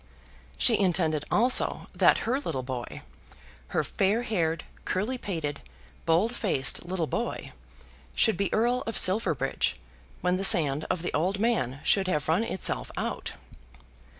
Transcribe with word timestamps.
She 0.57 0.79
intended 0.79 1.25
also 1.29 1.85
that 1.93 2.25
her 2.25 2.39
little 2.39 2.63
boy, 2.63 3.03
her 3.67 3.83
fair 3.83 4.23
haired, 4.23 4.63
curly 4.83 5.19
pated, 5.19 5.61
bold 6.07 6.33
faced 6.33 6.83
little 6.83 7.05
boy, 7.05 7.51
should 8.15 8.35
be 8.35 8.51
Earl 8.51 8.81
of 8.87 8.97
Silverbridge 8.97 9.75
when 10.21 10.37
the 10.37 10.43
sand 10.43 10.87
of 10.89 11.03
the 11.03 11.13
old 11.13 11.37
man 11.37 11.81
should 11.83 12.07
have 12.07 12.27
run 12.27 12.43
itself 12.43 12.89
out. 12.97 13.33